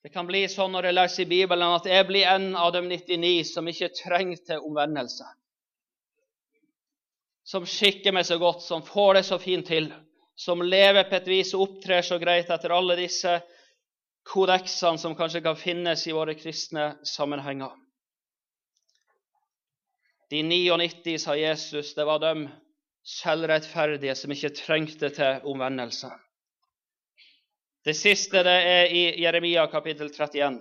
[0.06, 2.78] Det kan bli sånn når jeg leser i Bibelen, at jeg blir en av de
[2.86, 5.24] 99 som ikke trenger til omvendelse.
[7.42, 9.88] Som skikker meg så godt, som får det så fint til,
[10.38, 13.32] som lever på et vis og opptrer så greit etter alle disse
[14.30, 17.74] kodeksene som kanskje kan finnes i våre kristne sammenhenger.
[20.30, 22.46] De 99, sa Jesus, det var de
[23.02, 26.14] selvrettferdige som ikke trengte til omvendelse.
[27.86, 30.56] Det siste det er i Jeremia kapittel 31.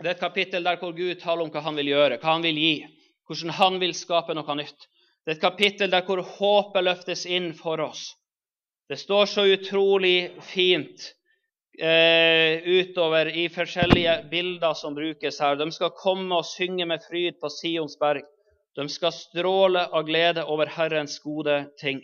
[0.00, 2.46] Det er et kapittel der hvor Gud taler om hva han vil gjøre, hva han
[2.46, 2.76] vil gi,
[3.28, 4.86] hvordan han vil skape noe nytt.
[5.20, 8.06] Det er et kapittel der hvor håpet løftes inn for oss.
[8.88, 11.10] Det står så utrolig fint
[11.76, 15.60] eh, utover i forskjellige bilder som brukes her.
[15.60, 18.24] De skal komme og synge med fryd på Sions berg.
[18.80, 22.00] De skal stråle av glede over Herrens gode ting.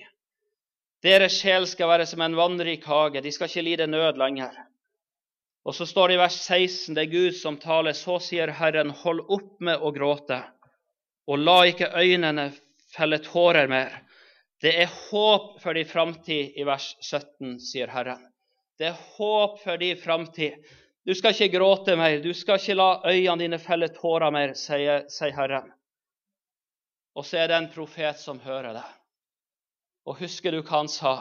[1.04, 4.54] Deres sjel skal være som en vannrik hage, de skal ikke lide nød lenger.
[5.66, 8.92] Og så står det i vers 16, det er Gud som taler, så sier Herren,
[9.02, 10.38] hold opp med å gråte,
[11.26, 12.52] og la ikke øynene
[12.94, 13.92] felle tårer mer.
[14.62, 18.22] Det er håp for din framtid i vers 17, sier Herren.
[18.78, 20.62] Det er håp for din framtid.
[21.06, 25.04] Du skal ikke gråte mer, du skal ikke la øynene dine felle tårer mer, sier,
[25.12, 25.68] sier Herren.
[27.16, 28.86] Og så er det en profet som hører det.
[30.06, 31.16] Og husker du hva han sa?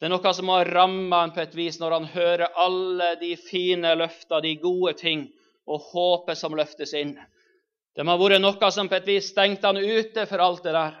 [0.00, 3.36] Det er noe som har ramma ham på et vis når han hører alle de
[3.38, 5.28] fine løfter, de gode ting
[5.70, 7.14] og håpet som løftes inn.
[7.94, 10.72] Det må ha vært noe som på et vis stengte han ute for alt det
[10.74, 10.96] der.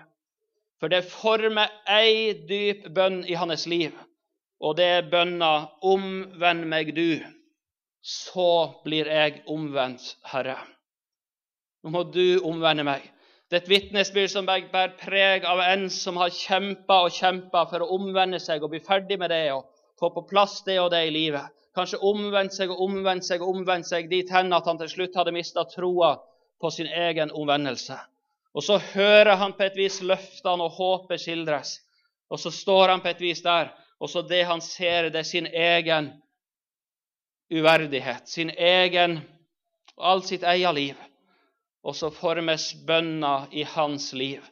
[0.78, 3.94] For det former ei dyp bønn i hans liv,
[4.62, 5.50] og det er bønna
[5.82, 7.22] 'Omvend meg, du,
[8.02, 10.58] så blir jeg omvendt, Herre'.
[11.82, 13.02] Nå må du omvende meg.
[13.52, 17.84] Det er et vitnesbyrd som bærer preg av en som har kjempa og kjempa for
[17.84, 19.66] å omvende seg og bli ferdig med det og
[20.00, 21.52] få på plass det og det i livet.
[21.76, 25.20] Kanskje omvendt seg og omvendt seg og omvendt seg dit hen at han til slutt
[25.20, 26.14] hadde mista troa
[26.64, 28.00] på sin egen omvendelse.
[28.56, 31.76] Og så hører han på et vis løftene og håpet skildres.
[32.32, 33.68] Og så står han på et vis der,
[34.00, 36.14] og så det han ser, det er sin egen
[37.52, 39.20] uverdighet, sin egen
[39.98, 41.08] og alt sitt eget liv.
[41.82, 44.44] Og så formes bønna i hans liv.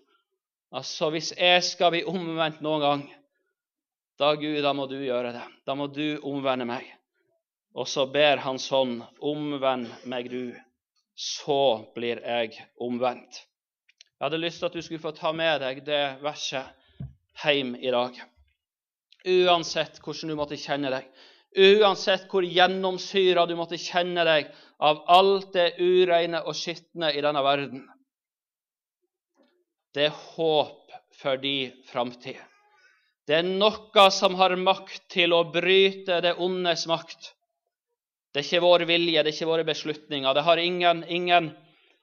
[0.74, 3.04] Altså, hvis jeg skal bli omvendt noen gang,
[4.20, 5.44] da Gud, da må du gjøre det.
[5.66, 6.84] Da må du omvende meg.
[7.74, 10.50] Og så ber han sånn, omvend meg du,
[11.14, 13.44] så blir jeg omvendt.
[14.20, 16.74] Jeg hadde lyst til at du skulle få ta med deg det verset
[17.40, 18.18] hjem i dag.
[19.24, 21.06] Uansett hvordan du måtte kjenne deg,
[21.56, 27.42] uansett hvor gjennomsyra du måtte kjenne deg av alt det ureine og skitne i denne
[27.44, 27.82] verden.
[29.94, 32.38] Det er håp for din framtid.
[33.26, 37.34] Det er noe som har makt til å bryte det ondes makt.
[38.30, 40.34] Det er ikke vår vilje, det er ikke våre beslutninger.
[40.34, 41.50] Det har ingen, ingen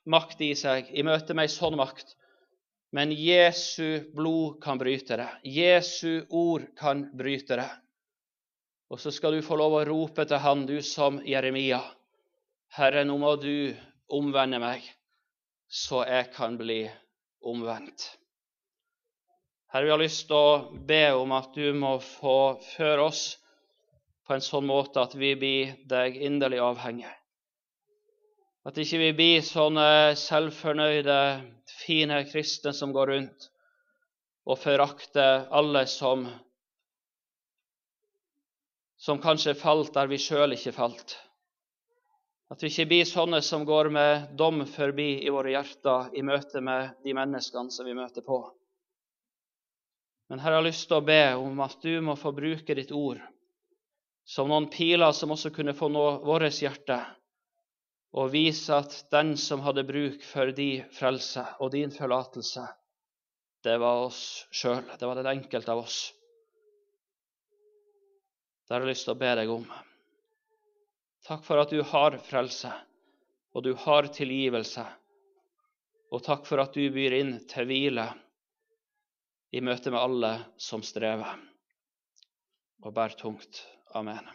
[0.07, 2.15] makt i seg i møte med ei sånn makt.
[2.95, 5.27] Men Jesu blod kan bryte det.
[5.43, 7.69] Jesu ord kan bryte det.
[8.87, 11.81] Og så skal du få lov å rope til han, du som Jeremia.
[12.77, 13.75] Herre, nå må du
[14.15, 14.85] omvende meg,
[15.67, 16.85] så jeg kan bli
[17.43, 18.13] omvendt.
[19.73, 23.25] Herre, vi har lyst til å be om at du må få føre oss
[24.27, 27.11] på en sånn måte at vi blir deg inderlig avhengig.
[28.67, 31.19] At ikke vi blir sånne selvfornøyde
[31.83, 33.47] fine kristne som går rundt
[34.47, 36.25] og forakter alle som,
[38.97, 41.15] som kanskje falt der vi sjøl ikke falt.
[42.49, 46.61] At vi ikke blir sånne som går med dom forbi i våre hjerter i møte
[46.63, 48.39] med de menneskene som vi møter på.
[50.27, 52.91] Men her har jeg lyst til å be om at du må få bruke ditt
[52.91, 53.21] ord
[54.27, 56.97] som noen piler som også kunne få nå vårt hjerte
[58.17, 62.63] og vise at den som hadde bruk for din frelse og din forlatelse,
[63.63, 64.21] det var oss
[64.51, 64.83] sjøl.
[64.97, 65.97] Det var den enkelte av oss.
[68.67, 69.65] Det har jeg lyst til å be deg om.
[71.23, 72.71] Takk for at du har frelse,
[73.55, 74.83] og du har tilgivelse.
[76.11, 78.09] Og takk for at du byr inn til hvile
[79.55, 81.39] i møte med alle som strever
[82.83, 83.63] og bærer tungt.
[83.95, 84.27] Amen.